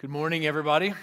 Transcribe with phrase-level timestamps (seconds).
[0.00, 0.94] Good morning, everybody.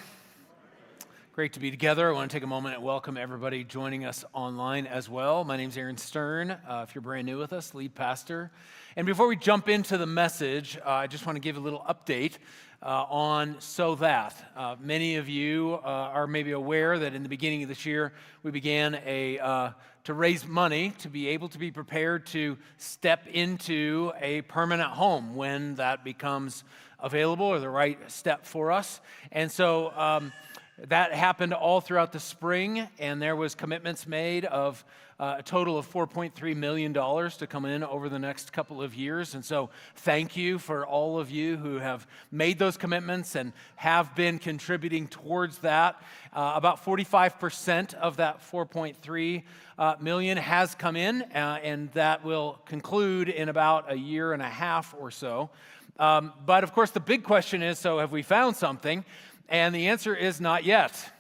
[1.34, 2.08] Great to be together.
[2.08, 5.44] I want to take a moment and welcome everybody joining us online as well.
[5.44, 6.52] My name is Aaron Stern.
[6.52, 8.52] Uh, if you're brand new with us, lead pastor.
[8.96, 11.82] And before we jump into the message, uh, I just want to give a little
[11.82, 12.38] update
[12.82, 14.34] uh, on So That.
[14.56, 18.14] Uh, many of you uh, are maybe aware that in the beginning of this year,
[18.44, 19.72] we began a uh,
[20.06, 25.36] to raise money to be able to be prepared to step into a permanent home
[25.36, 26.64] when that becomes
[27.00, 29.00] available or the right step for us.
[29.32, 30.32] And so um,
[30.78, 34.84] that happened all throughout the spring, and there was commitments made of
[35.18, 39.34] uh, a total of $4.3 million to come in over the next couple of years.
[39.34, 44.14] And so, thank you for all of you who have made those commitments and have
[44.16, 46.02] been contributing towards that.
[46.34, 49.44] Uh, about 45% of that 4.3
[49.78, 54.42] uh, million has come in, uh, and that will conclude in about a year and
[54.42, 55.50] a half or so.
[55.98, 59.06] Um, but of course, the big question is so have we found something?
[59.48, 61.12] And the answer is not yet.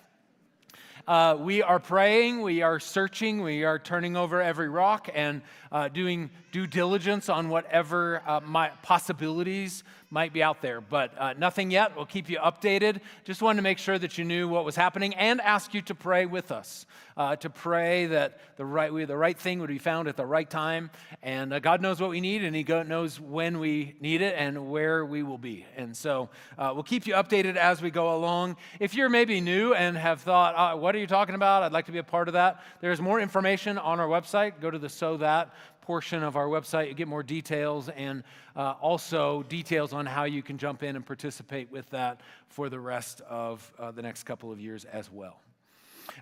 [1.07, 5.87] Uh, we are praying, we are searching, we are turning over every rock and uh,
[5.87, 8.39] doing due diligence on whatever uh,
[8.81, 10.81] possibilities might be out there.
[10.81, 11.95] But uh, nothing yet.
[11.95, 13.01] We'll keep you updated.
[13.23, 15.93] Just wanted to make sure that you knew what was happening and ask you to
[15.93, 19.77] pray with us, uh, to pray that the right, we, the right thing would be
[19.77, 20.89] found at the right time.
[21.23, 24.69] And uh, God knows what we need, and He knows when we need it and
[24.69, 25.65] where we will be.
[25.77, 28.57] And so we'll keep you updated as we go along.
[28.79, 31.63] If you're maybe new and have thought, what are you talking about?
[31.63, 32.63] I'd like to be a part of that.
[32.81, 34.59] There's more information on our website.
[34.61, 35.53] Go to the So That
[35.85, 36.87] portion of our website.
[36.87, 38.23] You get more details and
[38.55, 42.79] uh, also details on how you can jump in and participate with that for the
[42.79, 45.39] rest of uh, the next couple of years as well.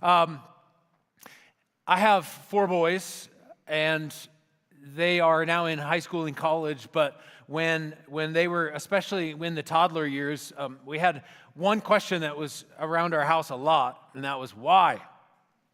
[0.02, 0.42] Um,
[1.86, 3.30] I have four boys,
[3.68, 4.16] and
[4.96, 9.56] they are now in high school and college, but when, when they were, especially in
[9.56, 11.24] the toddler years, um, we had
[11.56, 15.02] one question that was around our house a lot, and that was why?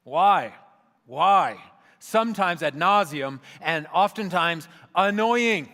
[0.04, 0.54] Why?
[1.06, 1.58] Why?
[2.00, 5.70] sometimes ad nauseum, and oftentimes annoying,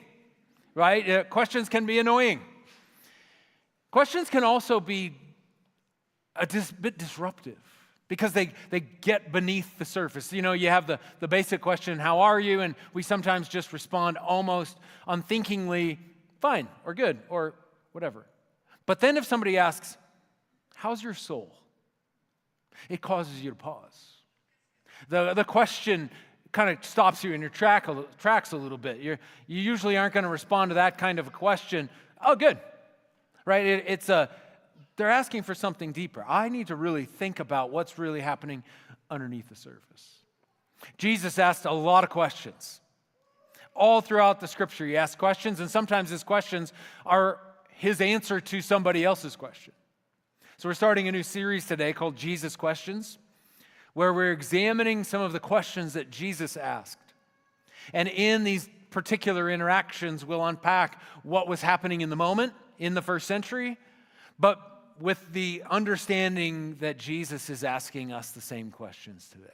[0.74, 1.08] right?
[1.08, 2.42] Uh, questions can be annoying.
[3.92, 5.16] Questions can also be
[6.36, 7.58] a dis- bit disruptive
[8.08, 10.32] because they, they get beneath the surface.
[10.32, 12.62] You know, you have the, the basic question, How are you?
[12.62, 14.78] And we sometimes just respond almost
[15.08, 16.00] unthinkingly,
[16.40, 17.56] Fine, or good, or
[17.92, 18.26] whatever.
[18.86, 19.98] But then if somebody asks,
[20.76, 21.56] How's your soul?
[22.90, 24.16] It causes you to pause.
[25.10, 26.10] The, the question
[26.52, 29.00] kind of stops you in your track, tracks a little bit.
[29.00, 31.90] You're, you usually aren't going to respond to that kind of a question.
[32.24, 32.58] Oh, good.
[33.46, 33.66] Right?
[33.66, 34.30] It, it's a,
[34.98, 36.24] they're asking for something deeper.
[36.28, 38.64] I need to really think about what's really happening
[39.10, 40.24] underneath the surface.
[40.98, 42.82] Jesus asked a lot of questions.
[43.76, 46.72] All throughout the scripture, he asked questions, and sometimes his questions
[47.06, 47.40] are
[47.70, 49.74] his answer to somebody else's question.
[50.58, 53.18] So, we're starting a new series today called Jesus Questions
[53.94, 57.14] where we're examining some of the questions that Jesus asked.
[57.94, 63.02] And in these particular interactions, we'll unpack what was happening in the moment in the
[63.02, 63.78] first century,
[64.38, 69.50] but with the understanding that Jesus is asking us the same questions today.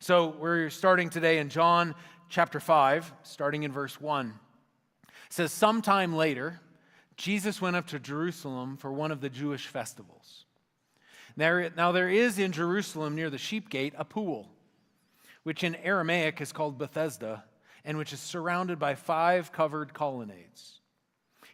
[0.00, 1.94] So we're starting today in John
[2.28, 4.26] chapter 5, starting in verse 1.
[4.26, 6.60] It says, Sometime later,
[7.16, 10.44] Jesus went up to Jerusalem for one of the Jewish festivals.
[11.36, 14.48] There, now, there is in Jerusalem near the sheep gate a pool,
[15.42, 17.44] which in Aramaic is called Bethesda,
[17.84, 20.77] and which is surrounded by five covered colonnades.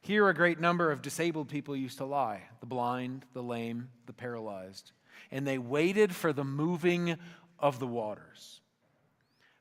[0.04, 4.12] Here, a great number of disabled people used to lie the blind, the lame, the
[4.12, 4.92] paralyzed,
[5.30, 7.16] and they waited for the moving
[7.58, 8.60] of the waters.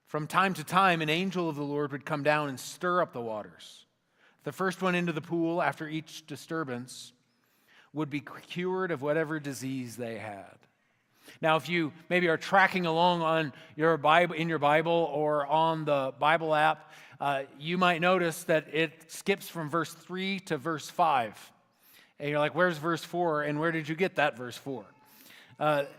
[0.05, 3.13] From time to time, an angel of the Lord would come down and stir up
[3.13, 3.85] the waters.
[4.43, 7.13] The first one into the pool after each disturbance
[7.93, 10.57] would be cured of whatever disease they had.
[11.41, 15.85] Now, if you maybe are tracking along on your Bible, in your Bible or on
[15.85, 20.89] the Bible app, uh, you might notice that it skips from verse 3 to verse
[20.89, 21.51] 5.
[22.19, 23.43] And you're like, where's verse 4?
[23.43, 24.85] And where did you get that verse 4?
[25.59, 25.89] Uh, th-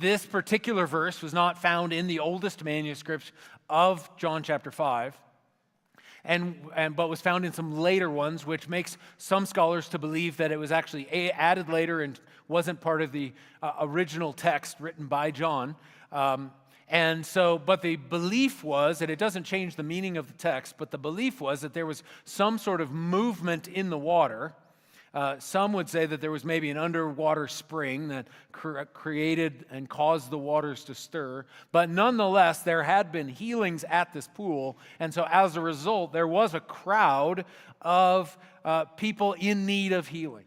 [0.00, 3.30] this particular verse was not found in the oldest manuscripts
[3.68, 5.18] of John chapter 5
[6.24, 10.38] and, and, but was found in some later ones, which makes some scholars to believe
[10.38, 12.18] that it was actually added later and
[12.48, 13.32] wasn't part of the
[13.62, 15.76] uh, original text written by John.
[16.12, 16.52] Um,
[16.88, 20.74] and so, but the belief was, and it doesn't change the meaning of the text,
[20.78, 24.54] but the belief was that there was some sort of movement in the water
[25.14, 29.88] uh, some would say that there was maybe an underwater spring that cre- created and
[29.88, 31.46] caused the waters to stir.
[31.70, 34.76] But nonetheless, there had been healings at this pool.
[34.98, 37.44] And so as a result, there was a crowd
[37.80, 40.46] of uh, people in need of healing.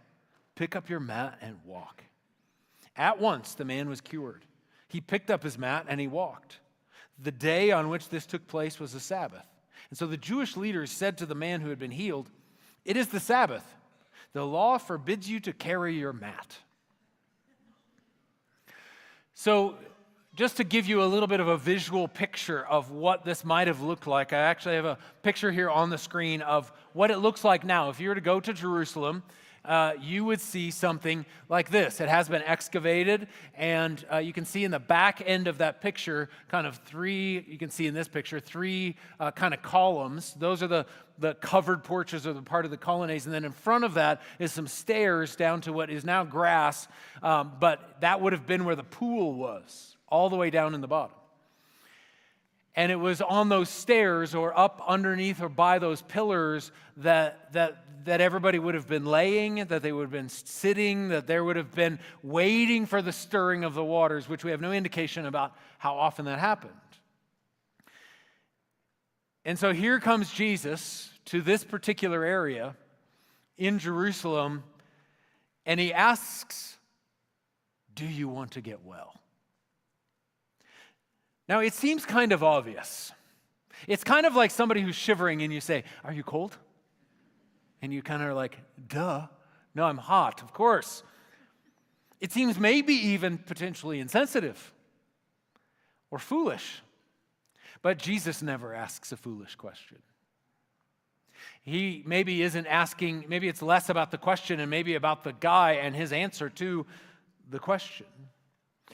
[0.61, 2.03] pick up your mat, and walk.
[2.95, 4.45] At once the man was cured.
[4.87, 6.59] He picked up his mat and he walked.
[7.17, 9.47] The day on which this took place was the Sabbath.
[9.89, 12.29] And so the Jewish leaders said to the man who had been healed,
[12.85, 13.65] It is the Sabbath.
[14.33, 16.55] The law forbids you to carry your mat.
[19.33, 19.77] So
[20.35, 23.67] just to give you a little bit of a visual picture of what this might
[23.67, 27.17] have looked like, I actually have a picture here on the screen of what it
[27.17, 27.89] looks like now.
[27.89, 29.23] If you were to go to Jerusalem,
[29.63, 32.01] uh, you would see something like this.
[32.01, 35.81] It has been excavated, and uh, you can see in the back end of that
[35.81, 40.33] picture, kind of three, you can see in this picture, three uh, kind of columns.
[40.33, 40.85] Those are the,
[41.19, 43.25] the covered porches or the part of the colonnades.
[43.25, 46.87] And then in front of that is some stairs down to what is now grass,
[47.21, 50.81] um, but that would have been where the pool was all the way down in
[50.81, 51.15] the bottom.
[52.75, 57.90] And it was on those stairs or up underneath or by those pillars that, that,
[58.05, 61.55] that everybody would have been laying, that they would have been sitting, that there would
[61.55, 65.53] have been waiting for the stirring of the waters, which we have no indication about
[65.77, 66.73] how often that happened.
[69.43, 72.75] And so here comes Jesus to this particular area
[73.57, 74.63] in Jerusalem,
[75.65, 76.77] and he asks,
[77.95, 79.13] Do you want to get well?
[81.47, 83.11] Now, it seems kind of obvious.
[83.87, 86.57] It's kind of like somebody who's shivering and you say, Are you cold?
[87.81, 88.57] And you kind of are like,
[88.87, 89.27] Duh.
[89.73, 91.03] No, I'm hot, of course.
[92.19, 94.73] It seems maybe even potentially insensitive
[96.11, 96.81] or foolish.
[97.81, 99.97] But Jesus never asks a foolish question.
[101.63, 105.73] He maybe isn't asking, maybe it's less about the question and maybe about the guy
[105.73, 106.85] and his answer to
[107.49, 108.05] the question.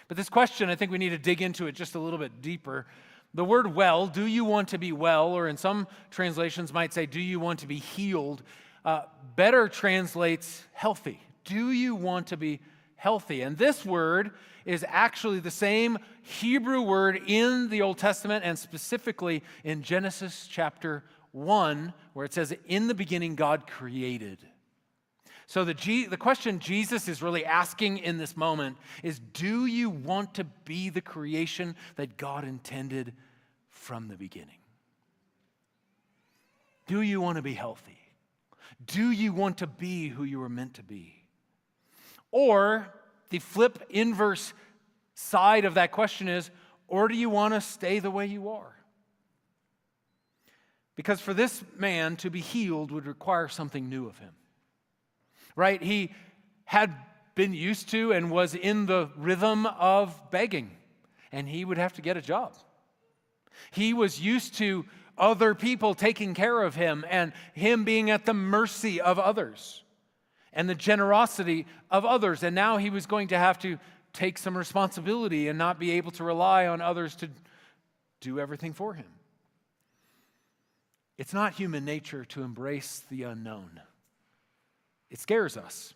[0.07, 2.42] But this question, I think we need to dig into it just a little bit
[2.42, 2.86] deeper.
[3.33, 5.33] The word well, do you want to be well?
[5.33, 8.44] Or in some translations might say, do you want to be healed?
[8.86, 9.04] Uh,
[9.36, 11.20] better translates healthy.
[11.44, 12.60] Do you want to be
[12.96, 13.42] healthy?
[13.42, 14.32] And this word
[14.66, 21.04] is actually the same Hebrew word in the Old Testament and specifically in Genesis chapter
[21.32, 24.40] 1, where it says, In the beginning, God created.
[25.50, 29.90] So, the, G, the question Jesus is really asking in this moment is Do you
[29.90, 33.14] want to be the creation that God intended
[33.70, 34.58] from the beginning?
[36.88, 37.97] Do you want to be healthy?
[38.86, 41.24] Do you want to be who you were meant to be?
[42.31, 42.88] Or
[43.30, 44.54] the flip inverse
[45.14, 46.50] side of that question is
[46.88, 48.75] Or do you want to stay the way you are?
[50.96, 54.34] Because for this man to be healed would require something new of him
[55.58, 55.81] right?
[55.81, 56.12] He
[56.64, 56.96] had
[57.36, 60.72] been used to and was in the rhythm of begging,
[61.34, 62.54] and he would have to get a job.
[63.72, 64.86] He was used to
[65.18, 69.84] other people taking care of him and him being at the mercy of others
[70.54, 72.44] and the generosity of others.
[72.44, 73.78] And now he was going to have to
[74.14, 77.30] take some responsibility and not be able to rely on others to
[78.21, 79.06] do everything for him.
[81.18, 83.81] It's not human nature to embrace the unknown.
[85.09, 85.94] It scares us.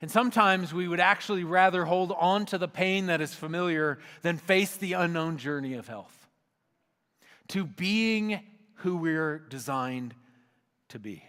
[0.00, 4.36] And sometimes we would actually rather hold on to the pain that is familiar than
[4.36, 6.25] face the unknown journey of health.
[7.48, 8.40] To being
[8.76, 10.14] who we're designed
[10.88, 11.24] to be.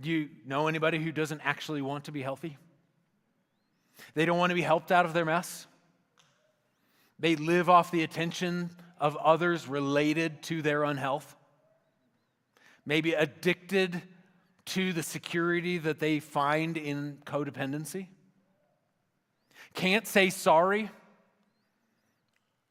[0.00, 2.56] Do you know anybody who doesn't actually want to be healthy?
[4.14, 5.66] They don't want to be helped out of their mess.
[7.18, 11.36] They live off the attention of others related to their unhealth.
[12.86, 14.02] Maybe addicted
[14.66, 18.08] to the security that they find in codependency,
[19.74, 20.90] can't say sorry,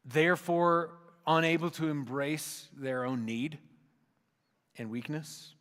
[0.05, 0.91] therefore
[1.27, 3.59] unable to embrace their own need
[4.77, 5.53] and weakness.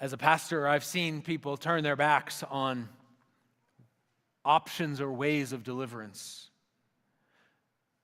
[0.00, 2.88] As a pastor, I've seen people turn their backs on
[4.44, 6.50] options or ways of deliverance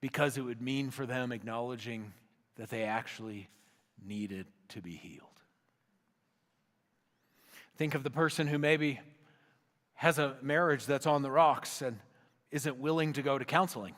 [0.00, 2.12] because it would mean for them acknowledging
[2.57, 3.49] that they actually
[4.07, 5.28] needed to be healed.
[7.76, 9.00] Think of the person who maybe
[9.95, 11.99] has a marriage that's on the rocks and
[12.50, 13.95] isn't willing to go to counseling.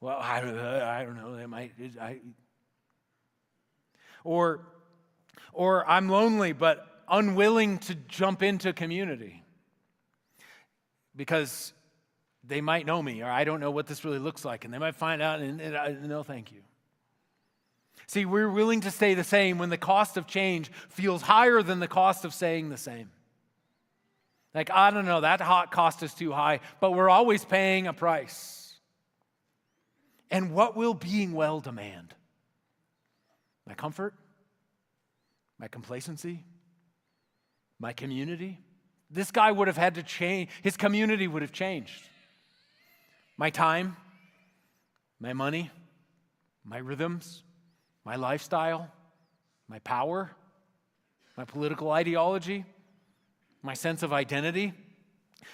[0.00, 1.36] Well, I, I don't know.
[1.36, 1.72] They might.
[2.00, 2.20] I,
[4.24, 4.60] or,
[5.52, 9.42] or I'm lonely, but unwilling to jump into community
[11.16, 11.72] because
[12.44, 14.78] they might know me or I don't know what this really looks like and they
[14.78, 16.60] might find out and, and I, no thank you.
[18.06, 21.78] See, we're willing to stay the same when the cost of change feels higher than
[21.78, 23.10] the cost of staying the same.
[24.54, 27.92] Like, I don't know, that hot cost is too high, but we're always paying a
[27.92, 28.67] price.
[30.30, 32.14] And what will being well demand?
[33.66, 34.14] My comfort?
[35.58, 36.44] My complacency?
[37.78, 38.58] My community?
[39.10, 42.02] This guy would have had to change, his community would have changed.
[43.36, 43.96] My time,
[45.18, 45.70] my money,
[46.64, 47.42] my rhythms,
[48.04, 48.90] my lifestyle,
[49.68, 50.32] my power,
[51.36, 52.64] my political ideology,
[53.62, 54.72] my sense of identity.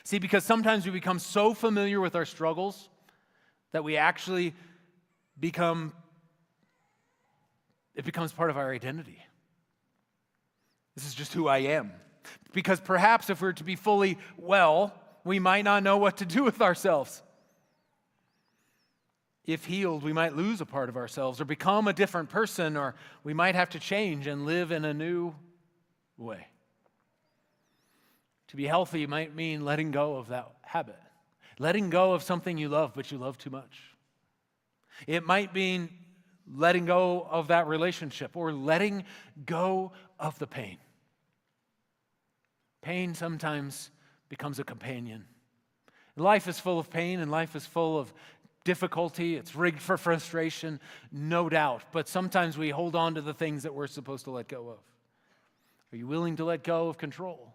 [0.02, 2.88] See, because sometimes we become so familiar with our struggles
[3.74, 4.54] that we actually
[5.38, 5.92] become,
[7.96, 9.18] it becomes part of our identity.
[10.94, 11.90] This is just who I am.
[12.52, 16.44] Because perhaps if we're to be fully well, we might not know what to do
[16.44, 17.20] with ourselves.
[19.44, 22.94] If healed, we might lose a part of ourselves or become a different person, or
[23.24, 25.34] we might have to change and live in a new
[26.16, 26.46] way.
[28.48, 31.00] To be healthy might mean letting go of that habit,
[31.58, 33.80] letting go of something you love, but you love too much.
[35.06, 35.88] It might mean
[36.52, 39.04] letting go of that relationship or letting
[39.46, 40.78] go of the pain.
[42.82, 43.90] Pain sometimes
[44.28, 45.25] becomes a companion.
[46.16, 48.12] Life is full of pain and life is full of
[48.64, 49.37] difficulty.
[49.37, 50.80] It's rigged for frustration,
[51.11, 51.82] no doubt.
[51.92, 54.78] But sometimes we hold on to the things that we're supposed to let go of.
[55.92, 57.53] Are you willing to let go of control?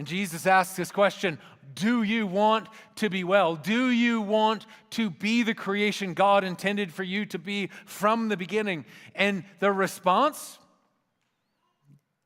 [0.00, 1.38] And Jesus asks this question
[1.74, 3.54] Do you want to be well?
[3.54, 8.36] Do you want to be the creation God intended for you to be from the
[8.38, 8.86] beginning?
[9.14, 10.58] And the response,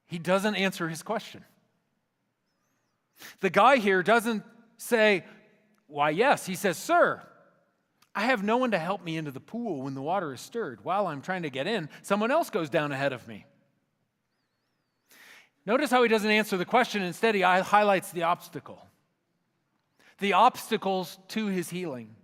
[0.06, 1.44] he doesn't answer his question.
[3.40, 4.44] The guy here doesn't
[4.76, 5.24] say,
[5.88, 6.46] Why, yes.
[6.46, 7.22] He says, Sir,
[8.14, 10.84] I have no one to help me into the pool when the water is stirred.
[10.84, 13.46] While I'm trying to get in, someone else goes down ahead of me.
[15.66, 17.02] Notice how he doesn't answer the question.
[17.02, 18.86] Instead, he highlights the obstacle
[20.18, 22.14] the obstacles to his healing.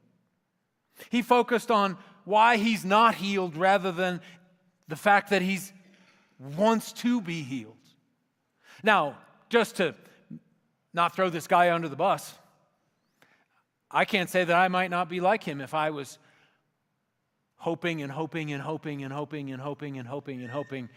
[1.11, 4.21] He focused on why he's not healed rather than
[4.89, 5.59] the fact that he
[6.57, 7.77] wants to be healed.
[8.83, 9.19] Now,
[9.49, 9.95] just to
[10.93, 12.35] not throw this guy under the bus,
[13.91, 16.19] I can't say that I might not be like him if I was
[17.57, 20.91] hoping and hoping and hoping and hoping and hoping and hoping and hoping and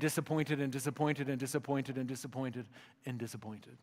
[0.00, 2.66] disappointed and disappointed and disappointed and disappointed
[3.04, 3.76] and disappointed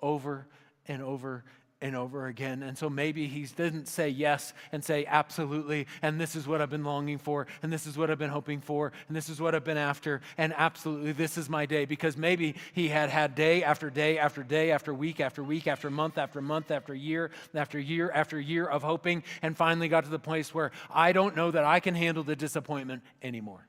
[0.00, 0.46] over
[0.88, 1.44] and over
[1.82, 2.62] and over again.
[2.62, 6.70] And so maybe he didn't say yes and say absolutely, and this is what I've
[6.70, 9.54] been longing for, and this is what I've been hoping for, and this is what
[9.54, 11.84] I've been after, and absolutely this is my day.
[11.84, 15.90] Because maybe he had had day after day after day after week after week after
[15.90, 20.10] month after month after year after year after year of hoping, and finally got to
[20.10, 23.66] the place where I don't know that I can handle the disappointment anymore.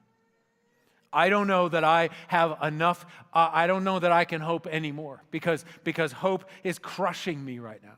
[1.11, 3.05] I don't know that I have enough.
[3.33, 7.59] Uh, I don't know that I can hope anymore because, because hope is crushing me
[7.59, 7.95] right now.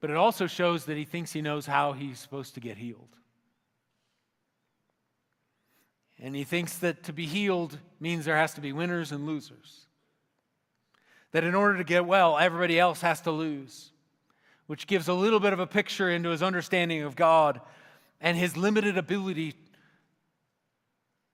[0.00, 3.08] But it also shows that he thinks he knows how he's supposed to get healed.
[6.22, 9.86] And he thinks that to be healed means there has to be winners and losers.
[11.32, 13.90] That in order to get well, everybody else has to lose,
[14.66, 17.60] which gives a little bit of a picture into his understanding of God
[18.20, 19.54] and his limited ability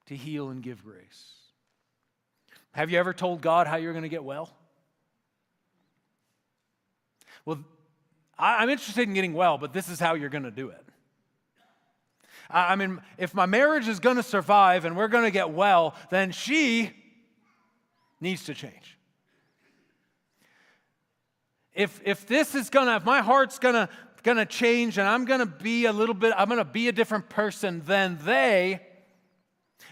[0.07, 1.33] to heal and give grace.
[2.73, 4.51] Have you ever told God how you're going to get well?
[7.45, 7.65] Well,
[8.39, 10.85] I'm interested in getting well, but this is how you're going to do it.
[12.51, 15.97] I mean, if my marriage is going to survive and we're going to get well,
[16.11, 16.93] then she
[18.21, 18.97] needs to change.
[21.75, 23.89] If, if this is going to, if my heart's going to
[24.27, 26.89] going to change and I'm going to be a little bit, I'm going to be
[26.89, 28.83] a different person than they,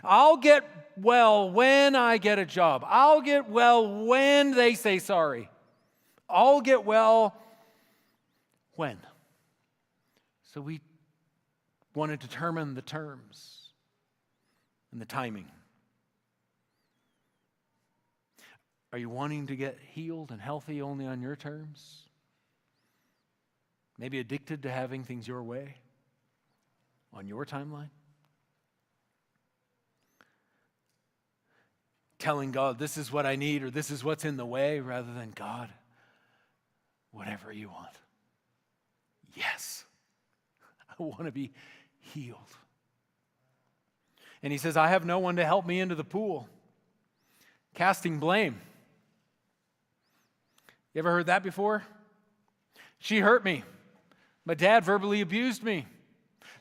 [0.02, 0.64] I'll get
[0.96, 2.84] well when I get a job.
[2.86, 5.48] I'll get well when they say sorry.
[6.28, 7.36] I'll get well
[8.74, 8.98] when.
[10.52, 10.80] So we
[11.94, 13.68] want to determine the terms
[14.90, 15.46] and the timing.
[18.92, 22.03] Are you wanting to get healed and healthy only on your terms?
[23.98, 25.76] Maybe addicted to having things your way
[27.12, 27.90] on your timeline?
[32.18, 35.12] Telling God, this is what I need or this is what's in the way, rather
[35.12, 35.68] than God,
[37.12, 37.94] whatever you want.
[39.34, 39.84] Yes,
[40.98, 41.52] I want to be
[42.00, 42.38] healed.
[44.42, 46.48] And he says, I have no one to help me into the pool.
[47.74, 48.60] Casting blame.
[50.92, 51.82] You ever heard that before?
[52.98, 53.64] She hurt me.
[54.44, 55.86] My dad verbally abused me.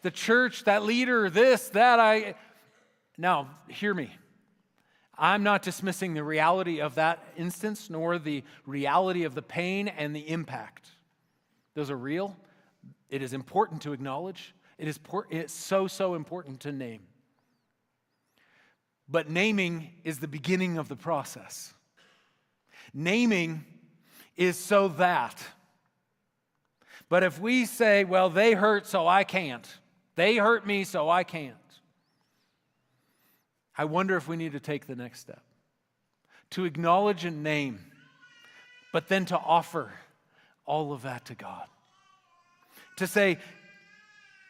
[0.02, 2.36] The church, that leader, this, that, I.
[3.18, 4.12] Now, hear me.
[5.18, 10.16] I'm not dismissing the reality of that instance, nor the reality of the pain and
[10.16, 10.88] the impact.
[11.76, 12.36] Those are real.
[13.10, 14.56] It is important to acknowledge.
[14.78, 15.00] It is
[15.30, 17.02] it's so, so important to name.
[19.08, 21.74] But naming is the beginning of the process.
[22.94, 23.66] Naming
[24.36, 25.44] is so that.
[27.10, 29.68] But if we say, well, they hurt, so I can't,
[30.16, 31.56] they hurt me, so I can't,
[33.78, 35.42] I wonder if we need to take the next step.
[36.52, 37.80] To acknowledge and name,
[38.92, 39.92] but then to offer
[40.66, 41.66] all of that to God.
[42.98, 43.40] To say,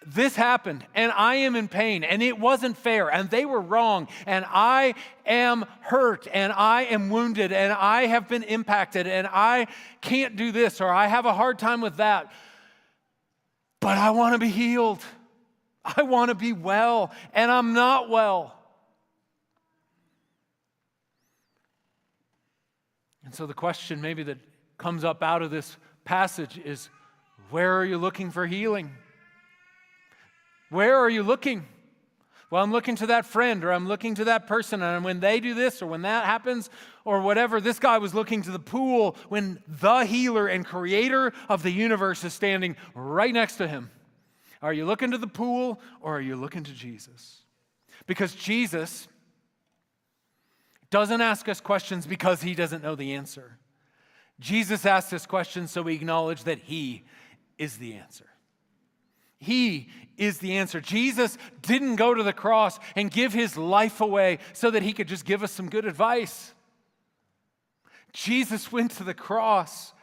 [0.06, 4.08] this happened and I am in pain and it wasn't fair and they were wrong
[4.26, 4.96] and I
[5.26, 9.68] am hurt and I am wounded and I have been impacted and I
[10.02, 12.32] can't do this or I have a hard time with that.
[13.80, 15.02] But I want to be healed.
[15.84, 18.56] I want to be well and I'm not well.
[23.26, 24.38] And so the question maybe that
[24.78, 26.90] comes up out of this passage is
[27.50, 28.92] where are you looking for healing?
[30.74, 31.68] Where are you looking?
[32.50, 35.40] Well, I'm looking to that friend or I'm looking to that person, and when they
[35.40, 36.72] do this or when that happens
[37.06, 41.62] or whatever, this guy was looking to the pool when the healer and creator of
[41.62, 43.92] the universe is standing right next to him.
[44.64, 47.42] Are you looking to the pool or are you looking to Jesus?
[48.08, 49.08] Because Jesus
[50.90, 53.60] doesn't ask us questions because he doesn't know the answer.
[54.40, 57.04] Jesus asks us questions so we acknowledge that he
[57.60, 58.26] is the answer.
[59.44, 60.80] He is the answer.
[60.80, 65.08] Jesus didn't go to the cross and give his life away so that he could
[65.08, 66.54] just give us some good advice.
[68.14, 69.94] Jesus went to the cross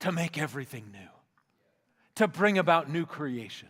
[0.00, 1.08] to make everything new,
[2.16, 3.68] to bring about new creation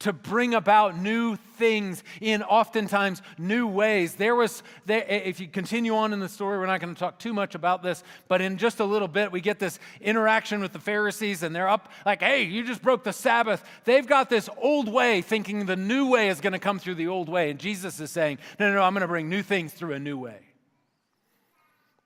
[0.00, 4.14] to bring about new things in oftentimes new ways.
[4.14, 7.18] There was, there, if you continue on in the story, we're not going to talk
[7.18, 10.72] too much about this, but in just a little bit, we get this interaction with
[10.72, 13.64] the Pharisees, and they're up like, hey, you just broke the Sabbath.
[13.84, 17.08] They've got this old way, thinking the new way is going to come through the
[17.08, 17.50] old way.
[17.50, 19.98] And Jesus is saying, no, no, no, I'm going to bring new things through a
[19.98, 20.40] new way.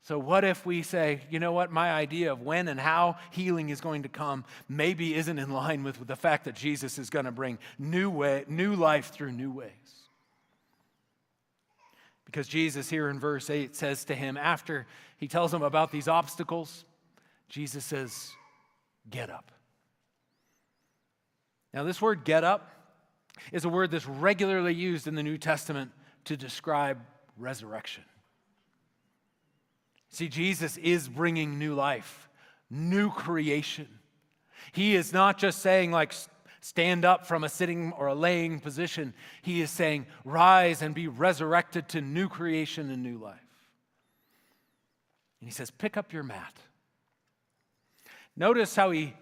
[0.08, 3.68] So, what if we say, you know what, my idea of when and how healing
[3.68, 7.26] is going to come maybe isn't in line with, the fact that Jesus is going
[7.26, 9.68] to bring new, way, new life through new ways?
[12.24, 14.86] Because Jesus, here in verse 8, says to him, after
[15.18, 16.86] he tells him about these obstacles,
[17.50, 18.30] Jesus says,
[19.10, 19.52] Get up.
[21.74, 22.70] Now, this word get up
[23.52, 25.90] is a word that's regularly used in the New Testament
[26.24, 26.98] to describe
[27.36, 28.04] resurrection.
[30.10, 32.28] See, Jesus is bringing new life,
[32.70, 33.88] new creation.
[34.72, 36.14] He is not just saying, like,
[36.60, 39.14] stand up from a sitting or a laying position.
[39.42, 43.40] He is saying, rise and be resurrected to new creation and new life.
[45.40, 46.56] And he says, pick up your mat.
[48.36, 49.14] Notice how he,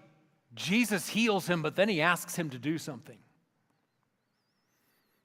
[0.54, 3.18] Jesus heals him, but then he asks him to do something.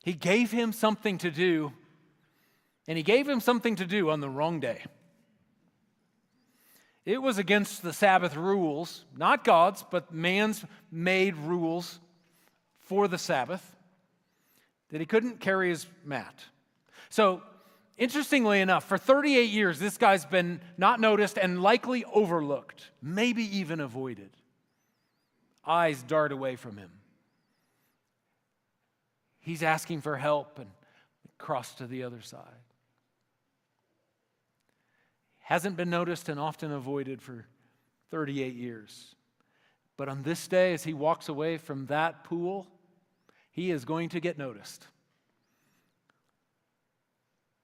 [0.04, 1.72] He gave him something to do,
[2.88, 4.84] and he gave him something to do on the wrong day.
[7.06, 12.00] It was against the Sabbath rules, not God's, but man's made rules
[12.82, 13.76] for the Sabbath,
[14.90, 16.44] that he couldn't carry his mat.
[17.10, 17.42] So,
[17.98, 23.80] interestingly enough, for 38 years, this guy's been not noticed and likely overlooked, maybe even
[23.80, 24.30] avoided.
[25.66, 26.92] Eyes dart away from him.
[29.40, 30.70] He's asking for help and
[31.40, 32.42] cross to the other side
[35.42, 37.46] hasn't been noticed and often avoided for
[38.10, 39.16] 38 years.
[39.98, 42.68] But on this day, as he walks away from that pool,
[43.52, 44.88] he is going to get noticed.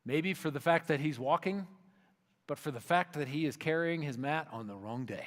[0.05, 1.67] Maybe for the fact that he's walking,
[2.45, 5.25] but for the fact that he is carrying his mat on the wrong day.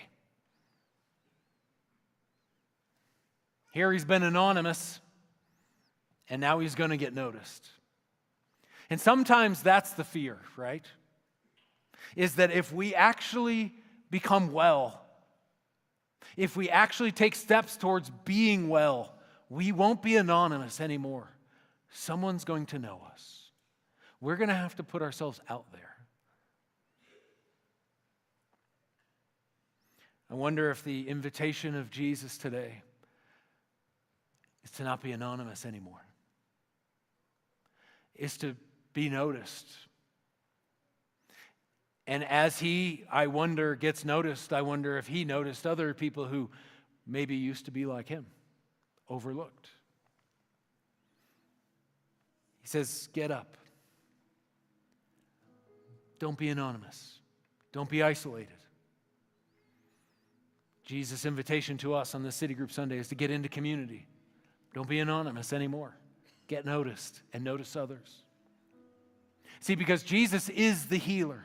[3.73, 5.01] Here he's been anonymous,
[6.29, 7.69] and now he's going to get noticed.
[8.89, 10.85] And sometimes that's the fear, right?
[12.17, 13.73] Is that if we actually
[14.11, 15.01] become well,
[16.37, 19.15] if we actually take steps towards being well,
[19.49, 21.29] we won't be anonymous anymore.
[21.91, 23.51] Someone's going to know us.
[24.21, 25.97] We're going to have to put ourselves out there.
[30.31, 32.83] I wonder if the invitation of Jesus today
[34.63, 36.05] is to not be anonymous anymore.
[38.15, 38.55] is to
[38.93, 39.67] be noticed.
[42.11, 46.51] And as he, I wonder, gets noticed, I wonder if he noticed other people who
[47.07, 48.27] maybe used to be like him,
[49.09, 49.69] overlooked.
[52.63, 53.57] He says, Get up.
[56.19, 57.21] Don't be anonymous.
[57.71, 58.59] Don't be isolated.
[60.85, 64.09] Jesus' invitation to us on the City Group Sunday is to get into community.
[64.75, 65.97] Don't be anonymous anymore.
[66.49, 68.25] Get noticed and notice others.
[69.61, 71.45] See, because Jesus is the healer,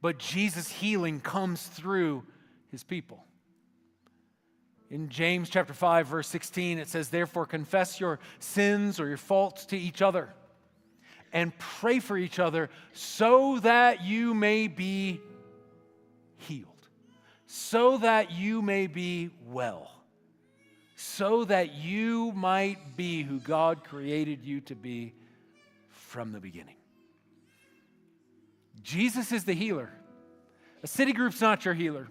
[0.00, 2.24] but Jesus' healing comes through
[2.70, 3.24] his people.
[4.90, 9.66] In James chapter 5 verse 16 it says therefore confess your sins or your faults
[9.66, 10.32] to each other
[11.32, 15.20] and pray for each other so that you may be
[16.36, 16.68] healed
[17.46, 19.90] so that you may be well
[20.94, 25.14] so that you might be who God created you to be
[25.88, 26.75] from the beginning
[28.86, 29.90] Jesus is the healer.
[30.84, 32.06] A city group's not your healer.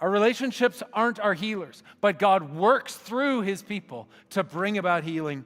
[0.00, 5.44] Our relationships aren't our healers, but God works through his people to bring about healing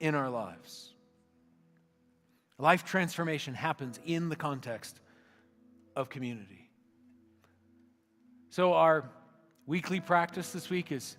[0.00, 0.92] in our lives.
[2.58, 5.00] Life transformation happens in the context
[5.96, 6.68] of community.
[8.50, 9.08] So, our
[9.66, 11.16] weekly practice this week is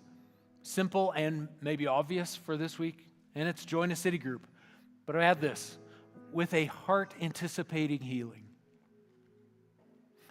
[0.61, 4.45] simple and maybe obvious for this week, and it's join a city group.
[5.07, 5.79] But I add this
[6.35, 8.43] with a heart anticipating healing.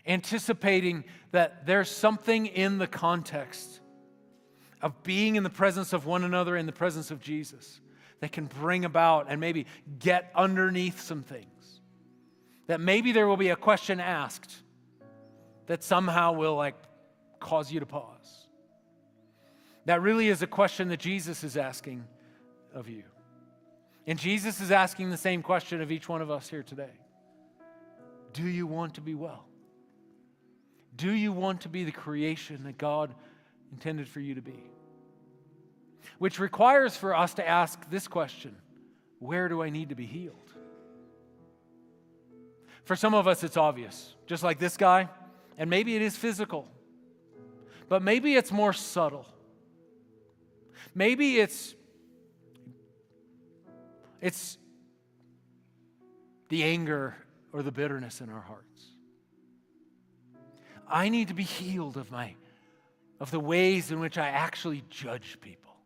[0.07, 3.81] Anticipating that there's something in the context
[4.83, 7.81] of being in the presence of one another in the presence of Jesus
[8.21, 9.65] that can bring about and maybe
[9.99, 11.81] get underneath some things.
[12.67, 14.55] That maybe there will be a question asked
[15.67, 16.77] that somehow will like
[17.41, 18.47] cause you to pause.
[19.87, 22.05] That really is a question that Jesus is asking
[22.75, 23.05] of you.
[24.07, 26.93] And Jesus is asking the same question of each one of us here today
[28.33, 29.47] Do you want to be well?
[30.97, 33.15] Do you want to be the creation that God
[33.73, 34.71] intended for you to be?
[36.19, 38.57] Which requires for us to ask this question
[39.19, 40.37] Where do I need to be healed?
[42.85, 45.09] For some of us, it's obvious, just like this guy,
[45.57, 46.69] and maybe it is physical,
[47.89, 49.27] but maybe it's more subtle.
[50.95, 51.75] Maybe it's
[54.25, 54.57] it's
[56.49, 57.15] the anger
[57.53, 58.83] or the bitterness in our hearts.
[60.89, 62.35] I need to be healed of my
[63.21, 65.77] of the ways in which I actually judge people.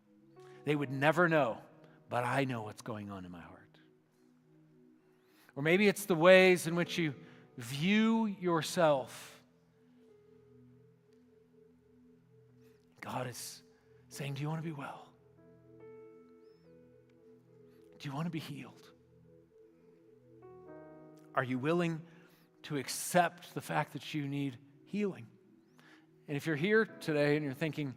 [0.64, 1.58] They would never know,
[2.08, 3.58] but I know what's going on in my heart.
[5.56, 7.14] Or maybe it's the ways in which you
[7.56, 9.42] view yourself.
[13.00, 13.62] God is
[14.08, 15.07] saying, Do you want to be well?
[17.98, 18.72] Do you want to be healed?
[21.34, 22.00] Are you willing
[22.64, 25.26] to accept the fact that you need healing?
[26.26, 27.94] And if you're here today and you're thinking,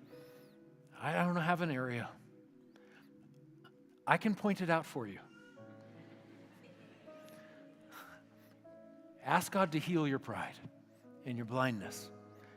[1.01, 2.09] I don't have an area,
[4.07, 5.19] I can point it out for you.
[9.25, 10.55] Ask God to heal your pride
[11.25, 12.09] and your blindness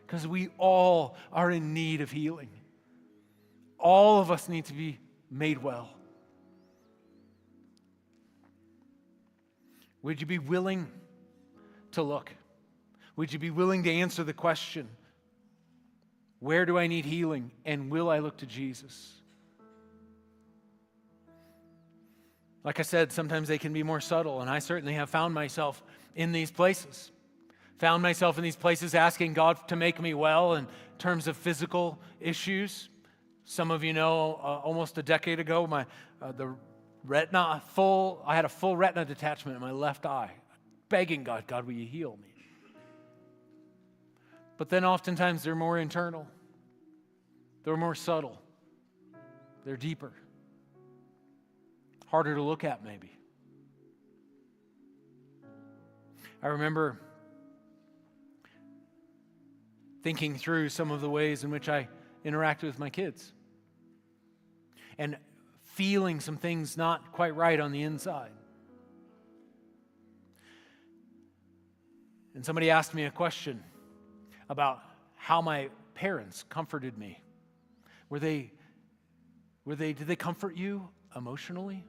[0.07, 2.49] because we all are in need of healing.
[3.79, 4.99] All of us need to be
[5.31, 5.91] made well.
[10.05, 10.87] Would you be willing
[11.93, 12.31] to look?
[13.17, 14.87] Would you be willing to answer the question,
[16.41, 17.51] Where do I need healing?
[17.65, 19.15] And will I look to Jesus?
[22.65, 25.83] Like I said, sometimes they can be more subtle, and I certainly have found myself
[26.15, 27.11] in these places.
[27.79, 30.67] Found myself in these places asking God to make me well in
[30.99, 32.91] terms of physical issues.
[33.47, 35.87] Some of you know, uh, almost a decade ago, my,
[36.21, 36.55] uh, the
[37.05, 40.31] retina full, I had a full retina detachment in my left eye,
[40.89, 42.45] begging God, God, will you heal me?
[44.57, 46.27] But then oftentimes they're more internal,
[47.65, 48.41] they're more subtle,
[49.65, 50.13] they're deeper,
[52.07, 53.11] harder to look at, maybe.
[56.43, 57.01] I remember
[60.03, 61.89] thinking through some of the ways in which I
[62.25, 63.33] interacted with my kids.
[64.99, 65.17] And
[65.75, 68.31] feeling some things not quite right on the inside.
[72.35, 73.63] And somebody asked me a question
[74.49, 74.83] about
[75.17, 77.21] how my parents comforted me.
[78.09, 78.53] Were they,
[79.65, 81.85] were they, did they comfort you emotionally?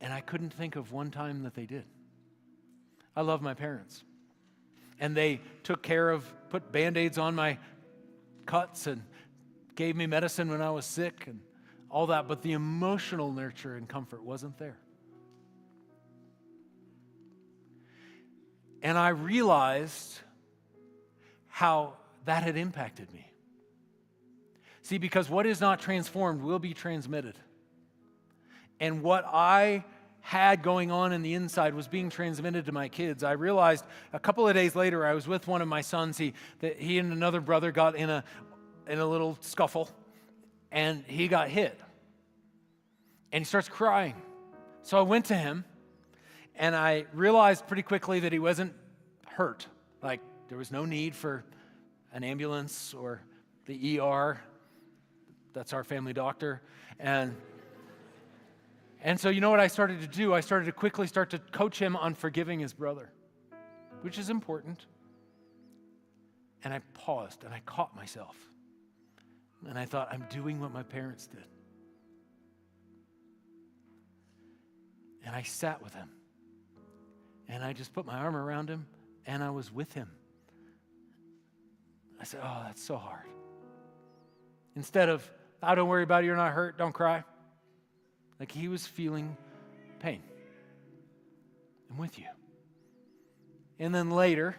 [0.00, 1.84] And I couldn't think of one time that they did.
[3.16, 4.04] I love my parents.
[5.00, 7.58] And they took care of, put band aids on my
[8.46, 9.02] cuts and
[9.74, 11.40] gave me medicine when I was sick and
[11.90, 14.78] all that, but the emotional nurture and comfort wasn't there.
[18.82, 20.18] And I realized
[21.48, 23.30] how that had impacted me.
[24.82, 27.38] See, because what is not transformed will be transmitted.
[28.80, 29.84] And what I
[30.20, 33.22] had going on in the inside was being transmitted to my kids.
[33.22, 36.16] I realized a couple of days later, I was with one of my sons.
[36.16, 36.32] He,
[36.78, 38.24] he and another brother got in a,
[38.88, 39.88] in a little scuffle,
[40.70, 41.78] and he got hit.
[43.32, 44.14] And he starts crying.
[44.82, 45.64] So I went to him,
[46.56, 48.74] and I realized pretty quickly that he wasn't
[49.26, 49.66] hurt.
[50.02, 51.44] Like, there was no need for
[52.12, 53.22] an ambulance or
[53.66, 54.40] the ER.
[55.52, 56.62] That's our family doctor.
[56.98, 57.34] And
[59.04, 60.32] and so, you know what I started to do?
[60.32, 63.10] I started to quickly start to coach him on forgiving his brother,
[64.02, 64.86] which is important.
[66.62, 68.36] And I paused and I caught myself.
[69.68, 71.44] And I thought, I'm doing what my parents did.
[75.24, 76.08] And I sat with him.
[77.48, 78.86] And I just put my arm around him
[79.26, 80.08] and I was with him.
[82.20, 83.26] I said, Oh, that's so hard.
[84.74, 85.28] Instead of,
[85.62, 87.24] oh, don't worry about it, you're not hurt, don't cry.
[88.40, 89.36] Like he was feeling
[90.00, 90.22] pain.
[91.90, 92.26] I'm with you.
[93.78, 94.56] And then later,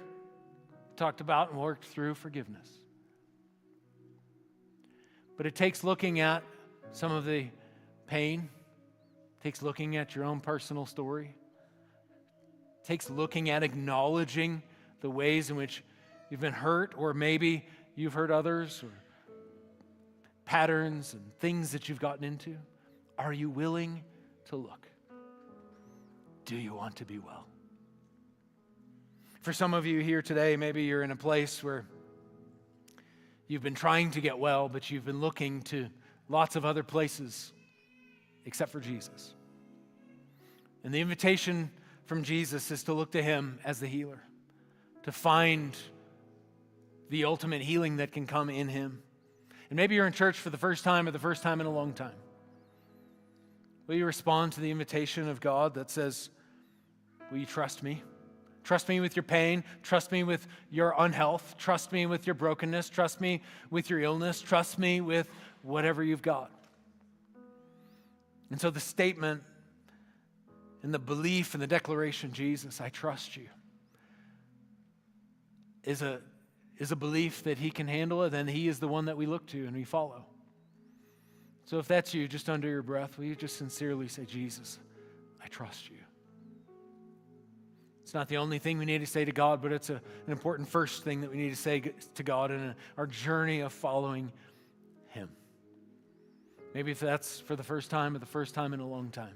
[0.95, 2.69] talked about and worked through forgiveness.
[5.37, 6.43] But it takes looking at
[6.91, 7.47] some of the
[8.07, 8.49] pain,
[9.39, 11.33] it takes looking at your own personal story,
[12.81, 14.61] it takes looking at acknowledging
[15.01, 15.83] the ways in which
[16.29, 17.65] you've been hurt, or maybe
[17.95, 18.91] you've hurt others, or
[20.45, 22.55] patterns and things that you've gotten into.
[23.17, 24.03] Are you willing
[24.45, 24.87] to look?
[26.45, 27.47] Do you want to be well?
[29.41, 31.85] For some of you here today, maybe you're in a place where
[33.53, 35.87] you've been trying to get well, but you've been looking to
[36.27, 37.53] lots of other places
[38.45, 39.35] except for Jesus.
[40.83, 41.69] And the invitation
[42.05, 44.23] from Jesus is to look to him as the healer,
[45.03, 45.77] to find
[47.09, 49.03] the ultimate healing that can come in him.
[49.69, 51.71] And maybe you're in church for the first time or the first time in a
[51.71, 52.15] long time.
[53.85, 56.31] Will you respond to the invitation of God that says,
[57.31, 58.01] Will you trust me?
[58.63, 59.63] Trust me with your pain.
[59.81, 61.55] Trust me with your unhealth.
[61.57, 62.89] Trust me with your brokenness.
[62.89, 64.41] Trust me with your illness.
[64.41, 65.29] Trust me with
[65.61, 66.51] whatever you've got.
[68.49, 69.43] And so the statement
[70.83, 73.47] and the belief and the declaration, Jesus, I trust you,
[75.83, 76.21] is a,
[76.77, 79.25] is a belief that He can handle it, and He is the one that we
[79.25, 80.25] look to and we follow.
[81.65, 84.77] So if that's you, just under your breath, will you just sincerely say, Jesus,
[85.43, 86.02] I trust you?
[88.03, 90.31] It's not the only thing we need to say to God, but it's a, an
[90.31, 94.31] important first thing that we need to say to God in our journey of following
[95.07, 95.29] Him.
[96.73, 99.35] Maybe if that's for the first time or the first time in a long time.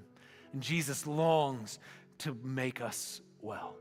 [0.52, 1.80] And Jesus longs
[2.20, 3.76] to make us well.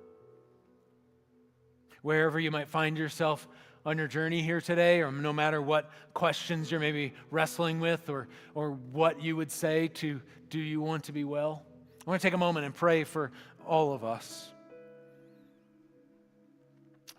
[2.03, 3.49] Wherever you might find yourself
[3.85, 8.29] on your journey here today, or no matter what questions you're maybe wrestling with, or,
[8.55, 11.65] or what you would say to, Do you want to be well?
[12.07, 13.33] I want to take a moment and pray for
[13.67, 14.53] all of us.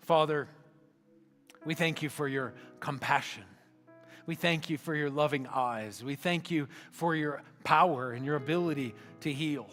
[0.08, 0.48] Father,
[1.66, 3.42] we thank you for your compassion.
[4.24, 6.02] We thank you for your loving eyes.
[6.02, 9.68] We thank you for your power and your ability to heal.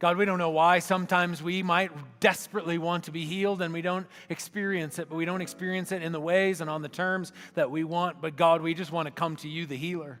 [0.00, 0.80] God, we don't know why.
[0.80, 1.90] Sometimes we might
[2.20, 6.02] desperately want to be healed and we don't experience it, but we don't experience it
[6.02, 8.20] in the ways and on the terms that we want.
[8.20, 10.20] But God, we just want to come to you, the healer.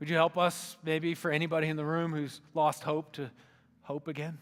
[0.00, 3.30] Would you help us, maybe for anybody in the room who's lost hope, to
[3.82, 4.38] hope again?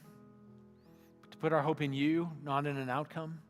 [1.42, 3.40] Put our hope in you, not in an outcome?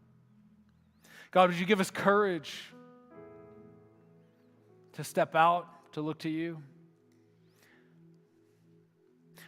[1.31, 2.73] God, would you give us courage
[4.95, 6.57] to step out, to look to you?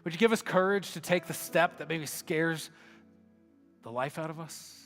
[0.04, 2.68] Would you give us courage to take the step that maybe scares
[3.82, 4.78] the life out of us?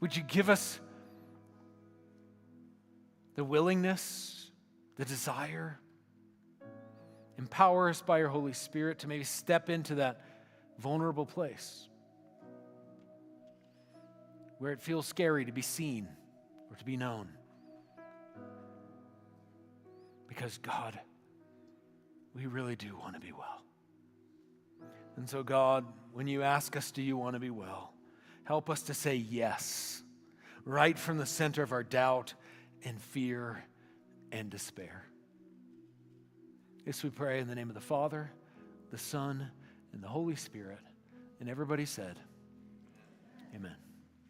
[0.00, 0.78] Would you give us
[3.36, 4.50] the willingness,
[4.96, 5.80] the desire?
[7.38, 10.27] Empower us by your Holy Spirit to maybe step into that
[10.78, 11.88] vulnerable place
[14.58, 16.08] where it feels scary to be seen
[16.70, 17.28] or to be known.
[20.26, 20.98] Because God,
[22.34, 23.62] we really do want to be well.
[25.16, 27.92] And so, God, when you ask us, do you want to be well?
[28.44, 30.02] Help us to say yes,
[30.64, 32.34] right from the center of our doubt
[32.84, 33.64] and fear
[34.30, 35.04] and despair.
[36.84, 38.30] This we pray in the name of the Father,
[38.90, 39.50] the Son,
[39.98, 40.78] and the Holy Spirit.
[41.40, 42.16] And everybody said,
[43.52, 43.74] Amen.